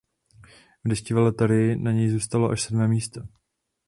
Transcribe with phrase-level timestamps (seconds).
[0.85, 3.21] V deštivé loterii na něj zůstalo až sedmé místo.